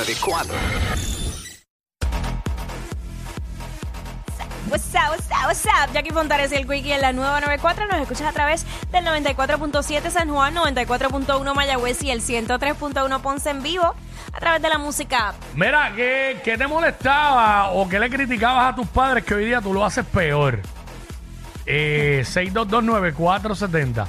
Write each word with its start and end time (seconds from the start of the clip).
94. 0.00 0.56
What's 4.70 4.94
up, 4.94 5.10
what's 5.10 5.30
up, 5.30 5.46
what's 5.46 5.66
up? 5.66 5.92
Jackie 5.92 6.10
Fontanes 6.10 6.50
y 6.52 6.54
el 6.54 6.66
Quickie 6.66 6.92
en 6.92 7.02
la 7.02 7.12
nueva 7.12 7.38
94. 7.42 7.86
Nos 7.86 8.00
escuchas 8.00 8.28
a 8.28 8.32
través 8.32 8.64
del 8.92 9.04
94.7 9.04 10.10
San 10.10 10.30
Juan, 10.30 10.54
94.1 10.54 11.54
Mayagüez 11.54 12.02
y 12.02 12.10
el 12.10 12.22
103.1 12.22 13.20
Ponce 13.20 13.50
en 13.50 13.62
vivo 13.62 13.94
a 14.32 14.40
través 14.40 14.62
de 14.62 14.70
la 14.70 14.78
música. 14.78 15.34
Mira, 15.54 15.92
¿qué, 15.94 16.40
qué 16.42 16.56
te 16.56 16.66
molestaba 16.66 17.72
o 17.72 17.86
qué 17.86 17.98
le 18.00 18.08
criticabas 18.08 18.72
a 18.72 18.76
tus 18.76 18.86
padres 18.86 19.22
que 19.22 19.34
hoy 19.34 19.44
día 19.44 19.60
tú 19.60 19.74
lo 19.74 19.84
haces 19.84 20.06
peor? 20.06 20.60
Eh, 21.66 22.22
6229470. 22.26 24.06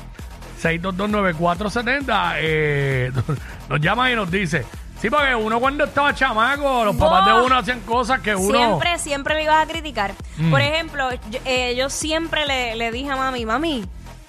6229470. 0.64 2.34
Eh, 2.38 3.12
nos 3.70 3.82
llama 3.82 4.10
y 4.10 4.16
nos 4.16 4.32
dice. 4.32 4.66
Sí, 5.02 5.10
porque 5.10 5.34
uno 5.34 5.60
cuando 5.60 5.86
estaba 5.86 6.14
chamaco, 6.14 6.86
los 6.86 6.96
papás 6.96 7.26
de 7.26 7.34
uno 7.42 7.58
hacían 7.58 7.80
cosas 7.80 8.20
que 8.20 8.36
uno. 8.36 8.56
Siempre, 8.56 9.00
siempre 9.00 9.34
me 9.34 9.44
ibas 9.44 9.64
a 9.64 9.68
criticar. 9.68 10.14
Mm. 10.38 10.52
Por 10.52 10.62
ejemplo, 10.62 11.10
yo, 11.32 11.40
eh, 11.44 11.76
yo 11.76 11.90
siempre 11.90 12.46
le, 12.46 12.76
le 12.76 12.92
dije 12.92 13.10
a 13.10 13.16
mami, 13.16 13.44
mami, 13.44 13.84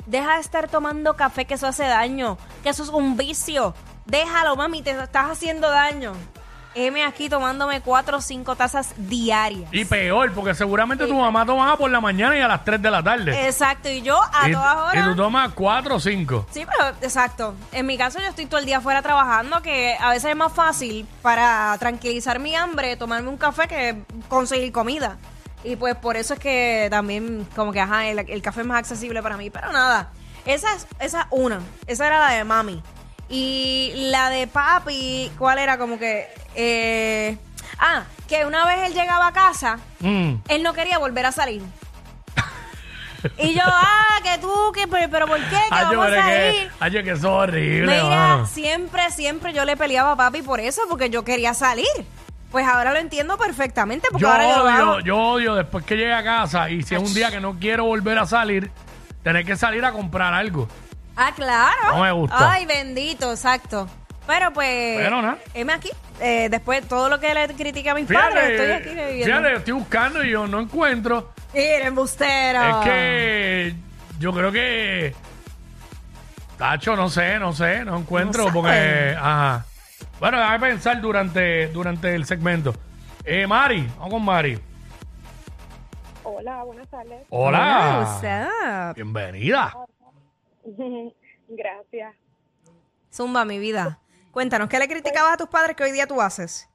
deja 0.06 0.36
de 0.36 0.40
estar 0.40 0.68
tomando 0.68 1.14
café 1.14 1.44
que 1.44 1.54
eso 1.54 1.66
hace 1.66 1.84
daño, 1.84 2.38
que 2.62 2.70
eso 2.70 2.84
es 2.84 2.88
un 2.88 3.18
vicio. 3.18 3.74
Déjalo, 4.06 4.56
mami, 4.56 4.80
te 4.80 4.92
estás 4.92 5.30
haciendo 5.30 5.70
daño. 5.70 6.14
M 6.74 7.02
aquí 7.04 7.28
tomándome 7.28 7.80
cuatro 7.80 8.18
o 8.18 8.20
cinco 8.20 8.56
tazas 8.56 8.94
diarias. 8.96 9.68
Y 9.72 9.84
peor, 9.84 10.32
porque 10.32 10.54
seguramente 10.54 11.06
tu 11.06 11.14
mamá 11.14 11.44
tomaba 11.44 11.76
por 11.76 11.90
la 11.90 12.00
mañana 12.00 12.36
y 12.36 12.40
a 12.40 12.48
las 12.48 12.64
3 12.64 12.80
de 12.80 12.90
la 12.90 13.02
tarde. 13.02 13.46
Exacto, 13.46 13.88
y 13.88 14.02
yo 14.02 14.20
a 14.32 14.48
y, 14.48 14.52
todas 14.52 14.74
y 14.94 14.98
horas. 14.98 15.08
tú 15.08 15.16
tomas 15.16 15.52
4 15.54 15.94
o 15.96 16.00
5. 16.00 16.46
Sí, 16.50 16.64
pero 16.66 16.88
exacto. 17.02 17.54
En 17.72 17.86
mi 17.86 17.96
caso 17.98 18.18
yo 18.18 18.26
estoy 18.26 18.46
todo 18.46 18.60
el 18.60 18.66
día 18.66 18.78
afuera 18.78 19.02
trabajando, 19.02 19.62
que 19.62 19.96
a 20.00 20.10
veces 20.10 20.30
es 20.30 20.36
más 20.36 20.52
fácil 20.52 21.06
para 21.22 21.76
tranquilizar 21.78 22.38
mi 22.38 22.54
hambre 22.54 22.96
tomarme 22.96 23.28
un 23.28 23.36
café 23.36 23.68
que 23.68 24.02
conseguir 24.28 24.72
comida. 24.72 25.18
Y 25.64 25.76
pues 25.76 25.94
por 25.94 26.16
eso 26.16 26.34
es 26.34 26.40
que 26.40 26.88
también 26.90 27.46
como 27.54 27.72
que, 27.72 27.80
ajá, 27.80 28.06
el, 28.08 28.18
el 28.18 28.42
café 28.42 28.62
es 28.62 28.66
más 28.66 28.78
accesible 28.78 29.22
para 29.22 29.36
mí. 29.36 29.50
Pero 29.50 29.70
nada, 29.72 30.10
esa 30.44 30.74
es 30.74 30.86
esa 30.98 31.28
una. 31.30 31.60
Esa 31.86 32.06
era 32.06 32.18
la 32.18 32.30
de 32.30 32.44
mami. 32.44 32.82
Y 33.28 33.92
la 34.10 34.28
de 34.28 34.46
papi, 34.46 35.30
¿cuál 35.38 35.58
era? 35.58 35.78
Como 35.78 35.98
que... 35.98 36.28
eh, 36.54 37.36
ah, 37.78 38.02
que 38.28 38.44
una 38.46 38.64
vez 38.66 38.86
él 38.88 38.94
llegaba 38.94 39.26
a 39.28 39.32
casa, 39.32 39.78
Mm. 40.00 40.34
él 40.48 40.62
no 40.62 40.72
quería 40.72 40.98
volver 40.98 41.26
a 41.26 41.32
salir. 41.32 41.62
y 43.38 43.54
yo, 43.54 43.60
ah, 43.64 44.16
que 44.24 44.38
tú, 44.38 44.50
que, 44.74 44.88
pero, 44.88 45.08
pero 45.10 45.26
¿por 45.28 45.38
qué? 45.38 45.50
Que 45.50 45.56
Ay, 45.70 45.84
yo, 45.92 45.98
vamos 45.98 46.06
a 46.12 46.16
salir. 46.22 46.52
que, 46.52 46.70
ay, 46.80 46.90
yo, 46.90 47.02
que 47.04 47.10
eso 47.10 47.18
es 47.18 47.24
horrible, 47.48 48.02
Mira, 48.02 48.16
mano. 48.16 48.46
siempre, 48.46 49.10
siempre 49.12 49.52
yo 49.52 49.64
le 49.64 49.76
peleaba 49.76 50.12
a 50.12 50.16
papi 50.16 50.42
por 50.42 50.58
eso, 50.60 50.82
porque 50.88 51.08
yo 51.10 51.24
quería 51.24 51.54
salir. 51.54 51.86
Pues 52.50 52.66
ahora 52.66 52.92
lo 52.92 52.98
entiendo 52.98 53.38
perfectamente, 53.38 54.08
porque 54.10 54.22
Yo 54.22 54.30
ahora 54.30 54.44
yo 54.50 54.58
lo 54.58 54.64
odio, 54.92 55.00
yo 55.00 55.16
odio 55.18 55.54
después 55.54 55.86
que 55.86 55.96
llegue 55.96 56.12
a 56.12 56.22
casa 56.22 56.68
y 56.68 56.82
si 56.82 56.94
es 56.94 57.00
un 57.00 57.14
día 57.14 57.30
que 57.30 57.40
no 57.40 57.58
quiero 57.58 57.84
volver 57.84 58.18
a 58.18 58.26
salir, 58.26 58.70
tener 59.22 59.46
que 59.46 59.56
salir 59.56 59.82
a 59.86 59.92
comprar 59.92 60.34
algo. 60.34 60.68
Ah, 61.16 61.30
claro. 61.34 61.96
No 61.96 62.02
me 62.02 62.12
gusta. 62.12 62.52
Ay, 62.52 62.66
bendito, 62.66 63.30
exacto. 63.30 63.88
Pero 64.26 64.52
pues, 64.52 64.98
Pero 64.98 65.22
nada. 65.22 65.38
heme 65.54 65.72
aquí. 65.72 65.90
Eh, 66.20 66.48
después, 66.50 66.86
todo 66.86 67.08
lo 67.08 67.18
que 67.18 67.34
le 67.34 67.48
critiqué 67.48 67.90
a 67.90 67.94
mis 67.94 68.06
Fíjate, 68.06 68.34
padres, 68.34 68.50
estoy 68.50 68.70
aquí 68.70 68.88
viviendo. 68.90 69.24
fíjate, 69.24 69.56
estoy 69.56 69.72
buscando 69.74 70.24
y 70.24 70.30
yo 70.30 70.46
no 70.46 70.60
encuentro. 70.60 71.32
Mira, 71.52 71.86
embustero. 71.86 72.80
Es 72.80 72.84
que 72.84 73.74
yo 74.18 74.32
creo 74.32 74.52
que. 74.52 75.14
Tacho, 76.56 76.94
no 76.94 77.08
sé, 77.10 77.38
no 77.40 77.52
sé, 77.52 77.84
no 77.84 77.98
encuentro 77.98 78.46
No 78.46 78.52
porque. 78.52 79.16
Ajá. 79.18 79.66
Bueno, 80.20 80.38
déjame 80.38 80.68
pensar 80.68 81.00
durante, 81.00 81.66
durante 81.68 82.14
el 82.14 82.24
segmento. 82.24 82.72
Eh, 83.24 83.46
Mari, 83.48 83.88
vamos 83.98 84.10
con 84.10 84.24
Mari. 84.24 84.58
Hola, 86.22 86.62
buenas 86.62 86.88
tardes. 86.88 87.26
Hola. 87.30 88.20
what's 88.22 88.22
up? 88.22 88.94
Bienvenida. 88.94 89.74
Gracias. 91.48 92.14
Zumba, 93.12 93.44
mi 93.44 93.58
vida. 93.58 93.98
Cuéntanos, 94.32 94.68
¿qué 94.68 94.78
le 94.78 94.88
criticabas 94.88 95.34
a 95.34 95.36
tus 95.36 95.48
padres 95.48 95.76
que 95.76 95.84
hoy 95.84 95.92
día 95.92 96.06
tú 96.06 96.20
haces? 96.20 96.68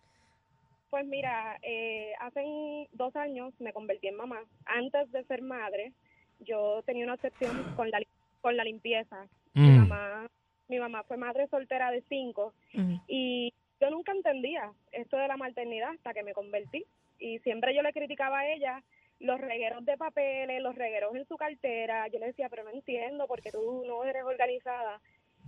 Pues 0.90 1.06
mira, 1.06 1.58
eh, 1.64 2.14
hace 2.20 2.88
dos 2.94 3.16
años 3.16 3.54
me 3.60 3.74
convertí 3.74 4.08
en 4.08 4.16
mamá. 4.16 4.40
Antes 4.66 5.12
de 5.12 5.24
ser 5.26 5.42
madre, 5.42 5.92
yo 6.40 6.82
tenía 6.86 7.04
una 7.06 7.16
obsesión 7.16 7.74
con 7.76 7.90
la, 7.90 8.00
con 8.42 8.56
la 8.56 8.64
limpieza. 8.64 9.28
Mi 9.54 9.70
Mm. 9.70 9.78
mamá 9.88 10.28
mi 10.70 10.80
mamá 10.80 11.02
fue 11.04 11.16
madre 11.16 11.48
soltera 11.48 11.92
de 11.92 12.04
cinco 12.10 12.54
Mm. 12.74 12.96
y 13.08 13.54
yo 13.80 13.90
nunca 13.90 14.12
entendía 14.12 14.74
esto 14.92 15.16
de 15.16 15.28
la 15.30 15.38
maternidad 15.38 15.92
hasta 15.92 16.14
que 16.14 16.24
me 16.24 16.34
convertí. 16.34 16.86
Y 17.20 17.40
siempre 17.40 17.74
yo 17.74 17.82
le 17.82 17.94
criticaba 17.94 18.40
a 18.40 18.52
ella 18.52 18.84
los 19.20 19.40
regueros 19.40 19.86
de 19.86 19.96
papeles, 19.98 20.62
los 20.62 20.76
regueros 20.76 21.16
en 21.16 21.26
su 21.26 21.38
cartera. 21.38 22.08
Yo 22.10 22.20
le 22.20 22.28
decía, 22.28 22.50
pero 22.50 22.64
no 22.66 22.70
entiendo 22.72 23.28
porque 23.28 23.50
tú 23.52 23.84
no 23.88 24.04
eres 24.04 24.24
organizada. 24.26 25.00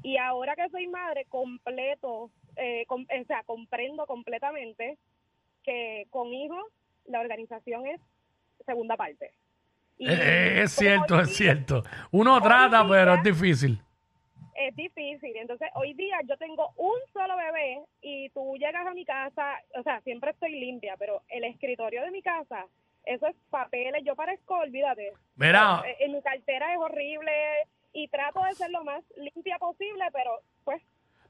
Y 0.04 0.18
ahora 0.18 0.56
que 0.56 0.70
soy 0.70 0.88
madre, 0.88 1.26
completo, 1.26 2.32
eh, 2.56 2.86
com- 2.88 3.06
o 3.10 3.26
sea, 3.26 3.44
comprendo 3.44 4.06
completamente 4.06 4.98
que 5.64 6.06
con 6.10 6.34
hijos 6.34 6.64
la 7.06 7.20
organización 7.20 7.86
es 7.88 8.00
segunda 8.66 8.96
parte. 8.96 9.32
Y 9.98 10.08
Eh, 10.10 10.14
eh, 10.14 10.62
es 10.64 10.72
cierto, 10.72 11.20
es 11.20 11.28
día- 11.28 11.36
cierto. 11.36 11.84
Uno 12.12 12.40
trata, 12.42 12.80
día- 12.84 12.90
pero 12.90 13.14
es 13.16 13.24
difícil. 13.24 13.82
es 14.56 14.76
difícil. 14.76 15.36
Entonces, 15.38 15.70
hoy 15.76 15.94
día 15.94 16.18
yo 16.28 16.36
tengo 16.38 16.72
un 16.78 17.00
solo 17.14 17.36
bebé 17.38 17.82
y 18.02 18.30
tú 18.30 18.56
llegas 18.58 18.86
a 18.86 18.94
mi 18.94 19.06
casa, 19.06 19.58
o 19.78 19.84
sea, 19.84 20.02
siempre 20.02 20.32
estoy 20.32 20.52
limpia, 20.60 20.96
pero 20.98 21.22
el 21.30 21.46
escritorio 21.46 22.02
de 22.04 22.12
mi 22.12 22.22
casa, 22.22 22.66
eso 23.06 23.28
es 23.28 23.36
papeles, 23.50 24.04
yo 24.06 24.16
parezco, 24.16 24.56
olvídate. 24.58 25.14
Mira, 25.36 25.82
Eh, 25.88 25.96
En 26.02 26.12
mi 26.14 26.22
cartera 26.22 26.74
es 26.74 26.78
horrible 26.80 27.32
y 27.94 28.08
trato 28.08 28.44
de 28.44 28.54
ser 28.56 28.70
lo 28.72 28.84
más 28.84 29.04
limpia 29.18 29.58
posible, 29.58 30.06
pero 30.14 30.32
pues 30.64 30.82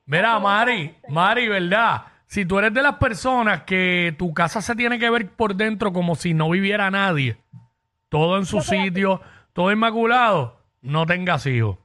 Mira, 0.05 0.39
Mari, 0.39 0.95
Mari, 1.07 1.47
¿verdad? 1.47 2.01
Si 2.25 2.43
tú 2.43 2.57
eres 2.57 2.73
de 2.73 2.81
las 2.81 2.95
personas 2.95 3.63
que 3.63 4.15
tu 4.17 4.33
casa 4.33 4.59
se 4.59 4.75
tiene 4.75 4.97
que 4.97 5.09
ver 5.09 5.29
por 5.29 5.55
dentro 5.55 5.93
como 5.93 6.15
si 6.15 6.33
no 6.33 6.49
viviera 6.49 6.89
nadie, 6.89 7.37
todo 8.09 8.37
en 8.37 8.45
su 8.45 8.57
así. 8.57 8.75
sitio, 8.85 9.21
todo 9.53 9.71
inmaculado, 9.71 10.57
no 10.81 11.05
tengas 11.05 11.45
hijos, 11.45 11.77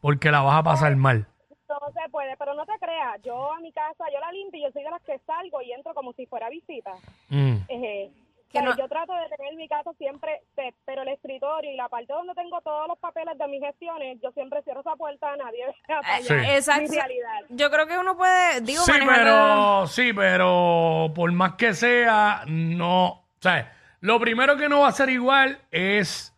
porque 0.00 0.30
la 0.30 0.40
vas 0.40 0.60
a 0.60 0.62
pasar 0.62 0.96
mal. 0.96 1.26
no 1.68 1.92
se 1.92 2.10
puede, 2.10 2.36
pero 2.38 2.54
no 2.54 2.64
te 2.64 2.72
creas, 2.80 3.20
yo 3.22 3.52
a 3.52 3.60
mi 3.60 3.70
casa, 3.72 4.04
yo 4.12 4.18
la 4.18 4.32
limpio 4.32 4.60
y 4.60 4.62
yo 4.62 4.72
soy 4.72 4.82
de 4.82 4.90
las 4.90 5.02
que 5.02 5.18
salgo 5.26 5.60
y 5.60 5.72
entro 5.72 5.92
como 5.92 6.14
si 6.14 6.24
fuera 6.24 6.48
visita. 6.48 6.94
Mm. 7.28 7.56
Eh, 7.68 8.10
Que 8.50 8.60
pero 8.60 8.70
no- 8.70 8.76
Yo 8.78 8.88
trato 8.88 9.12
de 9.12 9.36
tener 9.36 9.54
mi 9.56 9.68
casa 9.68 9.90
siempre, 9.98 10.40
set, 10.56 10.74
pero 10.86 11.02
el 11.02 11.08
escritorio 11.08 11.70
y 11.70 11.76
la 11.76 11.88
parte 11.88 12.12
donde 12.12 12.32
tengo 12.34 12.60
todos 12.62 12.88
los 12.88 12.98
papeles 12.98 13.36
de 13.36 13.46
mis 13.48 13.60
gestiones, 13.62 14.18
yo 14.22 14.30
siempre 14.32 14.62
cierro 14.62 14.80
esa 14.80 14.96
puerta 14.96 15.32
a 15.32 15.36
nadie. 15.36 15.64
vea 15.86 16.00
para 16.00 16.22
Sí. 16.22 16.32
Exacto. 16.34 16.82
Mi 16.90 16.96
realidad. 16.96 17.40
Yo 17.50 17.70
creo 17.70 17.86
que 17.86 17.98
uno 17.98 18.16
puede, 18.16 18.60
digo, 18.62 18.82
Sí, 18.84 18.92
pero, 19.06 19.86
sí, 19.86 20.12
pero 20.14 21.12
por 21.14 21.30
más 21.32 21.54
que 21.54 21.74
sea, 21.74 22.42
no. 22.46 23.06
O 23.06 23.24
sea, 23.40 23.72
lo 24.00 24.18
primero 24.18 24.56
que 24.56 24.68
no 24.68 24.80
va 24.80 24.88
a 24.88 24.92
ser 24.92 25.10
igual 25.10 25.58
es 25.70 26.34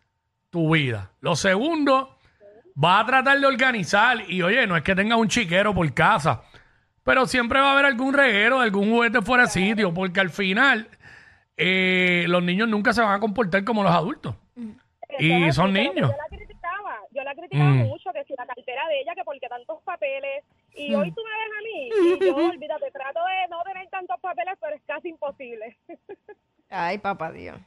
tu 0.49 0.73
vida. 0.73 1.11
Lo 1.21 1.35
segundo, 1.37 2.17
va 2.83 2.99
a 2.99 3.05
tratar 3.05 3.39
de 3.39 3.47
organizar. 3.47 4.29
Y 4.29 4.41
oye, 4.41 4.67
no 4.67 4.75
es 4.75 4.83
que 4.83 4.95
tengas 4.95 5.17
un 5.17 5.29
chiquero 5.29 5.73
por 5.73 5.93
casa, 5.93 6.41
pero 7.03 7.25
siempre 7.25 7.59
va 7.61 7.69
a 7.69 7.71
haber 7.73 7.85
algún 7.85 8.13
reguero, 8.13 8.59
algún 8.59 8.89
juguete 8.91 9.21
fuera 9.21 9.43
de 9.45 9.49
sitio, 9.49 9.93
porque 9.93 10.19
al 10.19 10.29
final 10.29 10.89
eh, 11.61 12.25
los 12.27 12.43
niños 12.43 12.67
nunca 12.67 12.93
se 12.93 13.01
van 13.01 13.13
a 13.13 13.19
comportar 13.19 13.63
como 13.63 13.83
los 13.83 13.91
adultos. 13.91 14.35
Y 15.19 15.31
Entonces, 15.31 15.55
son 15.55 15.73
niños. 15.73 16.09
Yo 16.11 16.17
la 16.17 16.37
criticaba, 16.37 16.97
yo 17.11 17.23
la 17.23 17.35
criticaba 17.35 17.69
Mm. 17.69 17.77
mucho, 17.87 18.11
que 18.13 18.23
si 18.25 18.33
la 18.37 18.45
cartera 18.45 18.87
de 18.87 19.01
ella, 19.01 19.13
que 19.15 19.23
porque 19.23 19.47
tantos 19.49 19.81
papeles. 19.83 20.43
Y 20.73 20.93
hoy 20.95 21.11
tú 21.11 21.21
me 21.21 21.31
ves 21.31 21.51
a 21.57 21.61
mí, 21.63 21.89
y 22.21 22.25
yo, 22.25 22.35
olvídate, 22.55 22.91
trato 22.91 23.19
de 23.19 23.47
no 23.49 23.61
tener 23.63 23.87
tantos 23.89 24.19
papeles, 24.21 24.55
pero 24.59 24.75
es 24.75 24.81
casi 24.87 25.09
imposible. 25.09 25.77
Ay, 26.69 26.97
papá 26.99 27.31
Dios. 27.31 27.57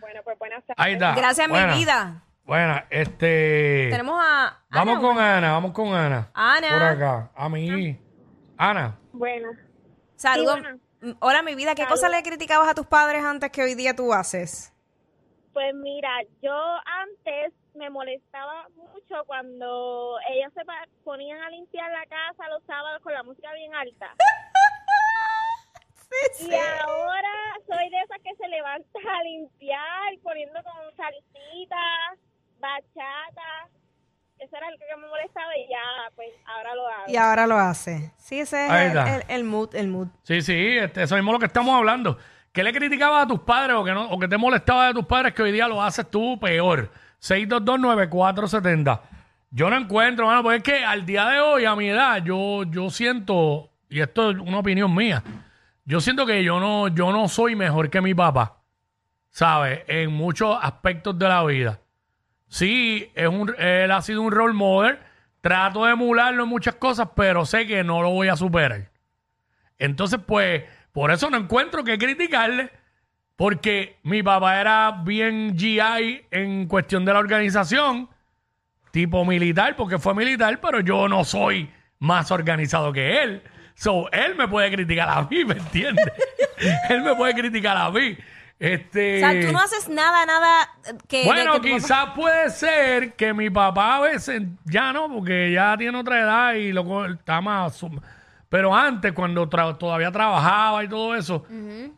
bueno, 0.00 0.20
pues 0.24 0.38
buenas 0.38 0.64
tardes. 0.64 0.82
Ahí 0.84 0.94
está. 0.94 1.14
Gracias, 1.14 1.48
Buena, 1.48 1.66
mi 1.74 1.78
vida. 1.80 2.22
Bueno, 2.44 2.80
este. 2.90 3.88
Tenemos 3.90 4.18
a. 4.22 4.58
Vamos 4.70 4.94
Ana, 4.94 5.00
con 5.02 5.14
bueno. 5.14 5.20
Ana, 5.30 5.52
vamos 5.52 5.72
con 5.72 5.94
Ana. 5.94 6.30
Ana. 6.34 6.68
Por 6.68 6.82
acá. 6.82 7.30
A 7.34 7.48
mí. 7.50 7.98
Ana. 8.56 8.98
Bueno. 9.12 9.48
Saludos. 10.16 10.56
Sí, 10.56 10.60
bueno. 10.62 10.78
Hola, 11.20 11.42
mi 11.42 11.54
vida. 11.54 11.74
¿Qué 11.74 11.82
Saludos. 11.82 12.00
cosa 12.00 12.08
le 12.16 12.22
criticabas 12.22 12.68
a 12.68 12.74
tus 12.74 12.86
padres 12.86 13.22
antes 13.24 13.50
que 13.50 13.62
hoy 13.62 13.74
día 13.74 13.94
tú 13.94 14.12
haces? 14.12 14.72
Pues 15.52 15.74
mira, 15.74 16.10
yo 16.42 16.54
antes 17.02 17.52
me 17.74 17.90
molestaba 17.90 18.68
mucho 18.74 19.24
cuando 19.26 20.16
ellos 20.30 20.52
se 20.54 20.62
ponían 21.04 21.40
a 21.42 21.50
limpiar 21.50 21.90
la 21.90 22.04
casa 22.06 22.48
los 22.48 22.62
sábados 22.64 23.02
con 23.02 23.12
la 23.12 23.22
música 23.22 23.52
bien 23.52 23.74
alta. 23.74 24.14
Sí, 26.34 26.48
Y 26.48 26.54
ahora 26.54 27.28
soy 27.66 27.90
de 27.90 27.98
esas 27.98 28.18
que 28.22 28.34
se 28.36 28.46
levanta 28.46 28.98
a 29.00 29.22
limpiar 29.24 30.14
poniendo 30.22 30.60
con 30.62 30.96
salsita, 30.96 32.16
bachata. 32.60 33.68
Eso 34.38 34.56
era 34.56 34.66
algo 34.66 34.78
que 34.78 35.00
me 35.00 35.06
molestaba 35.08 35.56
y 35.56 35.68
ya, 35.70 36.10
pues, 36.16 36.28
ahora 36.46 36.74
lo 36.74 36.86
hago. 36.88 37.04
Y 37.08 37.16
ahora 37.16 37.46
lo 37.46 37.56
hace. 37.56 38.12
Sí, 38.18 38.40
ese 38.40 38.66
es 38.66 38.70
Ahí 38.70 38.82
el, 38.82 38.88
está. 38.98 39.16
el- 39.16 39.24
el 39.28 39.44
mood, 39.44 39.74
el 39.74 39.88
mood. 39.88 40.08
Sí, 40.22 40.42
sí, 40.42 40.76
este, 40.78 41.02
eso 41.04 41.14
mismo 41.16 41.30
es 41.30 41.34
lo 41.34 41.38
que 41.40 41.46
estamos 41.46 41.74
hablando. 41.74 42.18
¿Qué 42.52 42.62
le 42.62 42.72
criticabas 42.72 43.24
a 43.24 43.26
tus 43.26 43.40
padres 43.40 43.74
o 43.76 43.82
que, 43.84 43.92
no, 43.92 44.08
o 44.10 44.18
que 44.18 44.28
te 44.28 44.36
molestaba 44.36 44.86
de 44.88 44.94
tus 44.94 45.06
padres 45.06 45.34
que 45.34 45.42
hoy 45.42 45.50
día 45.52 45.66
lo 45.66 45.82
haces 45.82 46.08
tú 46.10 46.38
peor? 46.38 46.90
6229470. 47.20 49.00
Yo 49.50 49.70
no 49.70 49.76
encuentro, 49.76 50.26
mano, 50.26 50.42
porque 50.42 50.56
es 50.58 50.62
que 50.62 50.84
al 50.84 51.06
día 51.06 51.26
de 51.28 51.40
hoy, 51.40 51.64
a 51.64 51.74
mi 51.76 51.88
edad, 51.88 52.22
yo, 52.24 52.64
yo 52.64 52.90
siento, 52.90 53.70
y 53.88 54.00
esto 54.00 54.30
es 54.30 54.36
una 54.38 54.58
opinión 54.58 54.94
mía, 54.94 55.22
yo 55.84 56.00
siento 56.00 56.26
que 56.26 56.42
yo 56.42 56.58
no, 56.60 56.88
yo 56.88 57.12
no 57.12 57.28
soy 57.28 57.54
mejor 57.54 57.88
que 57.90 58.00
mi 58.00 58.14
papá, 58.14 58.58
¿sabes? 59.30 59.82
En 59.86 60.12
muchos 60.12 60.56
aspectos 60.60 61.16
de 61.18 61.28
la 61.28 61.44
vida. 61.44 61.78
Sí, 62.54 63.10
es 63.16 63.26
un, 63.26 63.52
él 63.58 63.90
ha 63.90 64.00
sido 64.00 64.22
un 64.22 64.30
role 64.30 64.54
model. 64.54 65.00
Trato 65.40 65.86
de 65.86 65.94
emularlo 65.94 66.44
en 66.44 66.48
muchas 66.48 66.76
cosas, 66.76 67.08
pero 67.16 67.44
sé 67.44 67.66
que 67.66 67.82
no 67.82 68.00
lo 68.00 68.10
voy 68.10 68.28
a 68.28 68.36
superar. 68.36 68.92
Entonces, 69.76 70.20
pues, 70.24 70.62
por 70.92 71.10
eso 71.10 71.28
no 71.30 71.36
encuentro 71.36 71.82
que 71.82 71.98
criticarle, 71.98 72.70
porque 73.34 73.98
mi 74.04 74.22
papá 74.22 74.60
era 74.60 75.02
bien 75.04 75.58
GI 75.58 76.26
en 76.30 76.68
cuestión 76.68 77.04
de 77.04 77.12
la 77.12 77.18
organización, 77.18 78.08
tipo 78.92 79.24
militar, 79.24 79.74
porque 79.74 79.98
fue 79.98 80.14
militar, 80.14 80.60
pero 80.60 80.78
yo 80.78 81.08
no 81.08 81.24
soy 81.24 81.68
más 81.98 82.30
organizado 82.30 82.92
que 82.92 83.20
él. 83.20 83.42
So, 83.74 84.08
él 84.12 84.36
me 84.36 84.46
puede 84.46 84.70
criticar 84.70 85.08
a 85.08 85.22
mí, 85.22 85.44
¿me 85.44 85.54
entiendes? 85.54 86.06
él 86.88 87.02
me 87.02 87.16
puede 87.16 87.34
criticar 87.34 87.76
a 87.76 87.90
mí. 87.90 88.16
Este, 88.58 89.16
O 89.16 89.28
sea, 89.30 89.46
tú 89.46 89.52
no 89.52 89.60
haces 89.60 89.88
nada, 89.88 90.24
nada 90.26 90.70
que... 91.08 91.24
bueno, 91.24 91.54
de 91.54 91.60
que 91.60 91.68
tu 91.70 91.74
quizás 91.76 92.10
puede 92.14 92.50
ser 92.50 93.14
que 93.14 93.34
mi 93.34 93.50
papá 93.50 93.96
a 93.96 94.00
veces 94.00 94.42
ya 94.64 94.92
no, 94.92 95.12
porque 95.12 95.52
ya 95.52 95.76
tiene 95.76 95.98
otra 95.98 96.20
edad 96.20 96.54
y 96.54 96.72
lo 96.72 97.06
está 97.06 97.40
más. 97.40 97.84
Pero 98.48 98.72
antes, 98.72 99.12
cuando 99.12 99.50
tra- 99.50 99.76
todavía 99.76 100.12
trabajaba 100.12 100.84
y 100.84 100.88
todo 100.88 101.16
eso, 101.16 101.44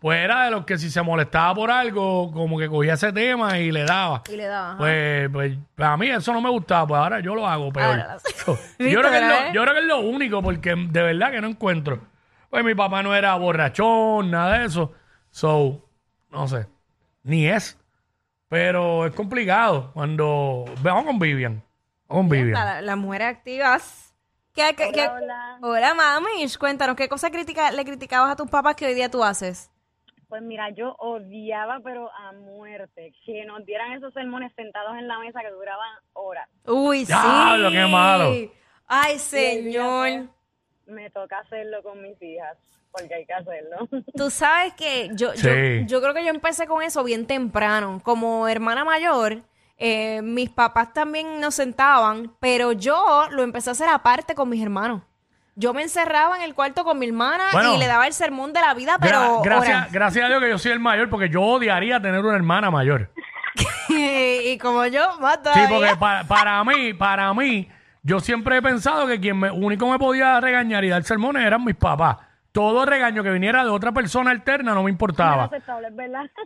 pues 0.00 0.18
era 0.24 0.46
de 0.46 0.50
los 0.52 0.64
que 0.64 0.78
si 0.78 0.88
se 0.88 1.02
molestaba 1.02 1.54
por 1.54 1.70
algo, 1.70 2.32
como 2.32 2.58
que 2.58 2.66
cogía 2.66 2.94
ese 2.94 3.12
tema 3.12 3.58
y 3.58 3.70
le 3.70 3.84
daba. 3.84 4.22
Y 4.32 4.36
le 4.36 4.46
daba. 4.46 4.78
Pues, 4.78 5.28
pues 5.30 5.52
a 5.76 5.96
mí 5.98 6.08
eso 6.08 6.32
no 6.32 6.40
me 6.40 6.48
gustaba, 6.48 6.86
pues 6.86 6.98
ahora 6.98 7.20
yo 7.20 7.34
lo 7.34 7.46
hago 7.46 7.70
peor. 7.70 7.98
Yo, 8.46 8.56
¿Viste, 8.78 8.94
creo 8.98 9.10
que 9.10 9.18
es 9.18 9.22
lo, 9.28 9.34
eh? 9.34 9.50
yo 9.52 9.62
creo 9.62 9.74
que 9.74 9.80
es 9.80 9.86
lo 9.86 9.98
único, 10.00 10.42
porque 10.42 10.74
de 10.74 11.02
verdad 11.02 11.30
que 11.30 11.40
no 11.42 11.48
encuentro. 11.48 12.00
Pues 12.48 12.64
mi 12.64 12.74
papá 12.74 13.02
no 13.02 13.14
era 13.14 13.34
borrachón, 13.34 14.30
nada 14.30 14.58
de 14.60 14.64
eso. 14.64 14.92
So, 15.30 15.85
no 16.30 16.48
sé. 16.48 16.66
Ni 17.22 17.48
es. 17.48 17.78
Pero 18.48 19.06
es 19.06 19.14
complicado 19.14 19.90
cuando. 19.92 20.64
Vamos 20.82 21.04
con 21.06 21.18
Vivian. 21.18 21.62
Vamos 22.08 22.22
con 22.22 22.28
Vivian. 22.28 22.52
La- 22.52 22.80
las 22.80 22.96
mujeres 22.96 23.28
activas. 23.28 24.14
¿Qué, 24.54 24.74
qué- 24.76 24.90
qué- 24.92 25.08
hola. 25.08 25.58
Hola, 25.62 25.94
mami. 25.94 26.46
Cuéntanos, 26.58 26.96
¿qué 26.96 27.08
cosa 27.08 27.30
critica, 27.30 27.70
le 27.72 27.84
criticabas 27.84 28.30
a 28.32 28.36
tus 28.36 28.48
papás 28.48 28.74
que 28.76 28.86
hoy 28.86 28.94
día 28.94 29.10
tú 29.10 29.22
haces? 29.22 29.70
Pues 30.28 30.42
mira, 30.42 30.70
yo 30.70 30.94
odiaba, 30.98 31.78
pero 31.84 32.10
a 32.12 32.32
muerte, 32.32 33.12
que 33.24 33.44
nos 33.44 33.64
dieran 33.64 33.92
esos 33.92 34.12
sermones 34.14 34.52
sentados 34.56 34.96
en 34.96 35.06
la 35.08 35.18
mesa 35.18 35.40
que 35.40 35.50
duraban 35.50 35.88
horas. 36.14 36.48
Uy, 36.66 37.04
Diablo, 37.04 37.68
sí. 37.70 37.74
qué 37.76 37.86
malo. 37.86 38.32
Ay, 38.86 39.18
señor. 39.18 40.28
Me 40.86 41.10
toca 41.10 41.38
hacerlo 41.40 41.82
con 41.82 42.00
mis 42.02 42.20
hijas, 42.22 42.56
porque 42.98 43.14
hay 43.14 43.26
que 43.26 43.32
hacerlo. 43.32 43.88
Tú 44.16 44.30
sabes 44.30 44.72
que 44.74 45.10
yo, 45.14 45.32
Sí. 45.34 45.46
yo, 45.82 45.86
yo 45.86 46.00
creo 46.02 46.14
que 46.14 46.24
yo 46.24 46.30
empecé 46.30 46.66
con 46.66 46.82
eso 46.82 47.02
bien 47.04 47.26
temprano. 47.26 48.00
Como 48.02 48.48
hermana 48.48 48.84
mayor, 48.84 49.42
eh, 49.78 50.20
mis 50.22 50.48
papás 50.50 50.92
también 50.92 51.40
nos 51.40 51.54
sentaban, 51.54 52.32
pero 52.40 52.72
yo 52.72 53.26
lo 53.30 53.42
empecé 53.42 53.70
a 53.70 53.72
hacer 53.72 53.88
aparte 53.88 54.34
con 54.34 54.48
mis 54.48 54.62
hermanos. 54.62 55.02
Yo 55.58 55.72
me 55.72 55.82
encerraba 55.82 56.36
en 56.36 56.42
el 56.42 56.54
cuarto 56.54 56.84
con 56.84 56.98
mi 56.98 57.06
hermana 57.06 57.44
Bueno. 57.52 57.74
y 57.74 57.78
le 57.78 57.86
daba 57.86 58.06
el 58.06 58.12
sermón 58.12 58.52
de 58.52 58.60
la 58.60 58.74
vida, 58.74 58.96
pero 59.00 59.40
Gra- 59.40 59.42
gracias, 59.42 59.76
horas. 59.76 59.92
gracias 59.92 60.24
a 60.24 60.28
Dios 60.28 60.40
que 60.40 60.48
yo 60.50 60.58
soy 60.58 60.72
el 60.72 60.80
mayor, 60.80 61.08
porque 61.08 61.30
yo 61.30 61.40
odiaría 61.42 62.00
tener 62.00 62.20
una 62.22 62.36
hermana 62.36 62.70
mayor. 62.70 63.10
y 63.88 64.58
como 64.58 64.84
yo, 64.86 65.18
más 65.20 65.38
Sí, 65.54 65.60
porque 65.68 65.96
pa- 65.98 66.24
para 66.24 66.62
mí, 66.64 66.92
para 66.92 67.32
mí, 67.32 67.68
yo 68.02 68.20
siempre 68.20 68.58
he 68.58 68.62
pensado 68.62 69.06
que 69.06 69.18
quien 69.18 69.38
me, 69.38 69.50
único 69.50 69.88
me 69.90 69.98
podía 69.98 70.38
regañar 70.40 70.84
y 70.84 70.90
dar 70.90 71.02
sermones 71.04 71.42
eran 71.44 71.64
mis 71.64 71.74
papás. 71.76 72.18
Todo 72.56 72.86
regaño 72.86 73.22
que 73.22 73.30
viniera 73.30 73.62
de 73.64 73.68
otra 73.70 73.92
persona 73.92 74.30
alterna 74.30 74.72
no 74.72 74.82
me 74.82 74.90
importaba. 74.90 75.50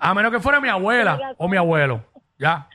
A 0.00 0.12
menos 0.12 0.32
que 0.32 0.40
fuera 0.40 0.60
mi 0.60 0.68
abuela 0.68 1.34
o 1.38 1.46
mi 1.46 1.56
abuelo. 1.56 2.04
Ya. 2.36 2.66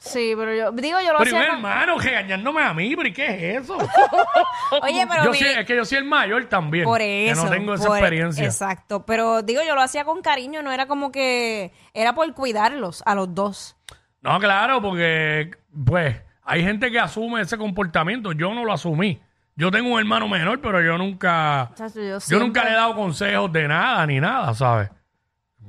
Sí, 0.00 0.34
pero 0.36 0.54
yo 0.54 0.70
digo, 0.72 0.98
yo 1.00 1.14
lo 1.14 1.18
Pero 1.20 1.38
hacía. 1.38 1.52
hermano 1.54 1.98
regañándome 1.98 2.62
a 2.62 2.74
mí, 2.74 2.94
pero 2.94 3.08
¿y 3.08 3.12
qué 3.14 3.26
es 3.56 3.62
eso? 3.62 3.78
Oye, 4.82 5.06
pero 5.10 5.24
yo 5.24 5.30
mi- 5.30 5.38
sí- 5.38 5.46
es 5.46 5.64
que 5.64 5.76
yo 5.76 5.84
soy 5.86 5.96
el 5.96 6.04
mayor 6.04 6.44
también. 6.44 6.84
Por 6.84 6.98
que 6.98 7.30
eso. 7.30 7.44
no 7.44 7.50
tengo 7.50 7.72
esa 7.72 7.86
por- 7.86 7.96
experiencia. 7.96 8.44
Exacto. 8.44 9.06
Pero 9.06 9.40
digo, 9.40 9.62
yo 9.66 9.74
lo 9.74 9.80
hacía 9.80 10.04
con 10.04 10.20
cariño, 10.20 10.60
no 10.62 10.72
era 10.72 10.84
como 10.86 11.10
que. 11.10 11.72
Era 11.94 12.14
por 12.14 12.30
cuidarlos 12.34 13.02
a 13.06 13.14
los 13.14 13.34
dos. 13.34 13.76
No, 14.20 14.38
claro, 14.40 14.82
porque 14.82 15.52
pues 15.86 16.20
hay 16.42 16.62
gente 16.62 16.90
que 16.90 16.98
asume 17.00 17.40
ese 17.40 17.56
comportamiento. 17.56 18.32
Yo 18.32 18.52
no 18.52 18.64
lo 18.66 18.74
asumí. 18.74 19.22
Yo 19.58 19.72
tengo 19.72 19.92
un 19.92 19.98
hermano 19.98 20.28
menor, 20.28 20.60
pero 20.60 20.80
yo 20.80 20.96
nunca, 20.96 21.72
Chacho, 21.74 21.98
yo 22.00 22.38
nunca 22.38 22.62
le 22.62 22.70
he 22.70 22.74
dado 22.74 22.94
consejos 22.94 23.52
de 23.52 23.66
nada 23.66 24.06
ni 24.06 24.20
nada, 24.20 24.54
¿sabes? 24.54 24.88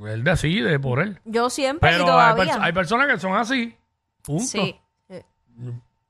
Él 0.05 0.23
decide 0.23 0.79
por 0.79 0.99
él. 0.99 1.19
Yo 1.25 1.49
siempre 1.49 1.89
y 1.89 1.93
Pero 1.93 2.03
hay, 2.05 2.09
todavía. 2.11 2.53
pers- 2.55 2.59
hay 2.61 2.71
personas 2.71 3.07
que 3.07 3.19
son 3.19 3.35
así. 3.35 3.75
Punto. 4.21 4.43
Sí. 4.45 4.79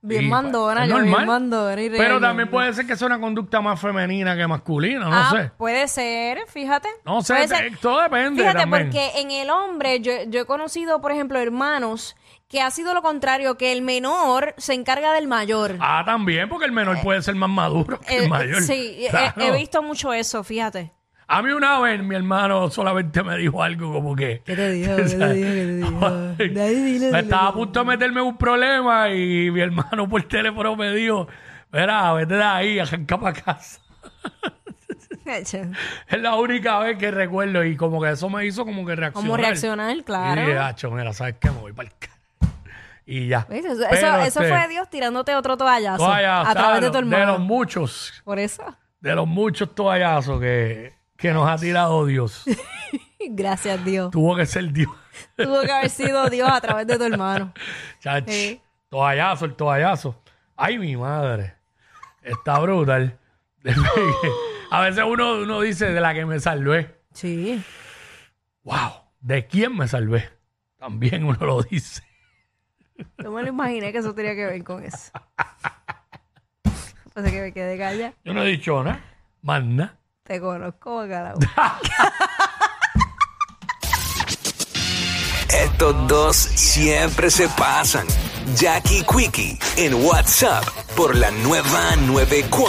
Eh, 0.02 0.08
Bien 0.08 0.24
Y, 0.24 0.28
mandona, 0.30 0.84
es 0.84 0.90
yo 0.90 0.96
bien 0.96 1.08
normal. 1.10 1.28
mandona. 1.28 1.82
y 1.82 1.90
Pero 1.90 2.22
también 2.22 2.50
puede 2.50 2.74
ser 2.74 2.88
que 2.88 2.96
sea 2.96 3.08
una 3.08 3.20
conducta 3.20 3.60
más 3.60 3.82
femenina 3.82 4.34
que 4.38 4.48
masculina, 4.48 5.02
no 5.10 5.12
Ah, 5.14 5.30
sé. 5.32 5.52
Puede 5.58 5.90
ser, 5.90 6.46
fíjate. 6.48 6.88
No 7.06 7.22
sé, 7.22 7.34
Puede 7.34 7.48
te- 7.50 7.56
ser. 7.56 7.78
todo 7.80 8.00
depende 8.02 8.42
Fíjate, 8.42 8.60
también. 8.60 8.86
porque 8.86 9.12
en 9.20 9.32
el 9.32 9.50
hombre, 9.50 10.00
yo, 10.00 10.14
yo 10.28 10.40
he 10.42 10.46
conocido, 10.46 11.02
por 11.02 11.12
ejemplo, 11.12 11.38
hermanos 11.40 12.16
que 12.48 12.62
ha 12.62 12.72
sido 12.72 12.94
lo 12.94 13.02
contrario, 13.02 13.58
que 13.58 13.74
el 13.74 13.82
menor 13.82 14.56
se 14.58 14.74
encarga 14.74 15.12
del 15.12 15.28
mayor. 15.28 15.76
Ah, 15.82 16.04
también, 16.06 16.48
porque 16.48 16.66
el 16.66 16.72
menor 16.72 17.02
puede 17.04 17.22
ser 17.22 17.36
más 17.36 17.50
maduro 17.50 18.00
que 18.00 18.16
Eh, 18.20 18.24
el 18.24 18.30
mayor. 18.30 18.62
Sí, 18.62 19.06
he- 19.06 19.10
Claro. 19.10 19.34
he, 19.44 19.52
visto 19.52 19.84
mucho 19.84 20.14
eso, 20.14 20.44
fíjate. 20.46 20.94
A 21.32 21.42
mí 21.44 21.52
una 21.52 21.80
vez 21.80 22.02
mi 22.04 22.16
hermano 22.16 22.70
solamente 22.72 23.22
me 23.22 23.38
dijo 23.38 23.62
algo 23.62 23.94
como 23.94 24.16
que... 24.16 24.42
¿Qué 24.44 24.56
te 24.56 24.72
dijo? 24.72 24.96
¿Qué 24.96 25.04
te 25.04 25.34
dijo? 25.34 25.50
¿Qué 25.52 25.66
te 25.66 25.76
dijo? 25.76 26.00
Daddy, 26.60 26.74
dile, 26.84 27.12
me 27.12 27.20
estaba 27.20 27.50
a 27.50 27.54
punto 27.54 27.80
de 27.82 27.86
meterme 27.86 28.20
en 28.22 28.26
un 28.28 28.38
problema 28.38 29.10
y 29.12 29.52
mi 29.52 29.62
hermano 29.62 30.10
por 30.10 30.24
teléfono 30.24 30.76
me 30.76 30.92
dijo, 30.92 31.28
mira, 31.72 32.14
vete 32.14 32.34
de 32.34 32.44
ahí, 32.44 32.80
arranca 32.80 33.20
para 33.20 33.40
casa. 33.42 33.80
Es 35.26 36.20
la 36.20 36.36
única 36.36 36.80
vez 36.80 36.98
que 36.98 37.12
recuerdo 37.12 37.64
y 37.64 37.76
como 37.76 38.02
que 38.02 38.10
eso 38.10 38.28
me 38.30 38.46
hizo 38.48 38.66
como 38.66 38.84
que 38.86 38.96
reaccionar. 38.96 39.30
¿Cómo 39.30 39.38
reaccionar? 39.38 40.04
Claro. 40.04 40.42
Y 40.42 40.46
dije, 40.46 40.58
"Acho, 40.58 40.90
mira, 40.90 41.14
¿sabes 41.14 41.36
qué? 41.40 41.52
Me 41.52 41.60
voy 41.60 41.74
para 41.74 41.90
el. 41.90 41.96
Y 43.06 43.28
ya. 43.28 43.46
¿Ves? 43.50 43.66
Eso, 43.66 43.84
Pero, 43.90 43.96
eso, 43.96 44.18
eso 44.22 44.42
este, 44.42 44.50
fue 44.50 44.68
Dios 44.68 44.90
tirándote 44.90 45.36
otro 45.36 45.58
toallazo 45.58 46.04
toallazo, 46.04 46.50
a 46.50 46.54
través 46.56 46.82
de 46.82 46.88
tu 46.88 46.94
de 46.94 47.00
hermano. 47.00 47.26
los 47.34 47.40
muchos, 47.42 48.22
Por 48.24 48.40
eso. 48.40 48.64
de 49.02 49.16
los 49.16 49.28
muchos 49.28 49.74
toallazos 49.76 50.40
que, 50.40 50.94
que 51.20 51.32
nos 51.34 51.48
ha 51.50 51.58
tirado 51.58 52.06
Dios. 52.06 52.46
Gracias, 53.30 53.84
Dios. 53.84 54.12
Tuvo 54.12 54.36
que 54.36 54.46
ser 54.46 54.72
Dios. 54.72 54.92
Tuvo 55.36 55.62
que 55.62 55.72
haber 55.72 55.90
sido 55.90 56.30
Dios 56.30 56.50
a 56.50 56.62
través 56.62 56.88
de 56.88 56.98
tu 56.98 57.04
hermano. 57.04 57.54
Chach, 58.00 58.28
Sí. 58.28 58.62
Toallazo, 58.90 59.46
el 59.46 59.56
toallazo. 59.56 60.22
Ay, 60.56 60.80
mi 60.80 60.96
madre. 60.98 61.56
Está 62.24 62.58
brutal. 62.60 63.18
A 64.72 64.82
veces 64.82 65.04
uno, 65.06 65.42
uno 65.42 65.62
dice 65.62 65.92
de 65.92 66.00
la 66.02 66.14
que 66.14 66.26
me 66.26 66.40
salvé. 66.40 66.96
Sí. 67.14 67.64
Wow, 68.64 68.92
¿de 69.20 69.46
quién 69.48 69.76
me 69.76 69.88
salvé? 69.88 70.30
También 70.78 71.24
uno 71.24 71.38
lo 71.46 71.62
dice. 71.64 72.04
Yo 73.18 73.32
me 73.32 73.42
lo 73.44 73.50
imaginé 73.50 73.92
que 73.92 73.98
eso 74.00 74.14
tenía 74.16 74.36
que 74.36 74.46
ver 74.46 74.64
con 74.64 74.84
eso. 74.84 75.12
Pues 77.14 77.32
que 77.32 77.42
me 77.42 77.52
quedé 77.52 77.78
callada. 77.78 78.14
Yo 78.24 78.34
no 78.34 78.44
he 78.44 78.48
dicho 78.48 78.84
nada. 78.84 79.02
Más 79.42 79.64
nada. 79.64 79.99
Te 80.30 80.40
conozco, 80.40 81.06
carajo. 81.10 81.40
Estos 85.50 86.08
dos 86.08 86.38
siempre 86.38 87.32
se 87.32 87.50
pasan. 87.50 88.06
Jackie 88.56 89.04
Quickie 89.12 89.58
en 89.78 89.96
WhatsApp 90.06 90.64
por 90.96 91.16
la 91.16 91.32
nueva 91.32 91.96
94. 92.06 92.68